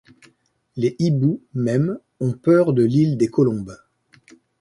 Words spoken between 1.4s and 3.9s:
même ont peur de l’île des colombes.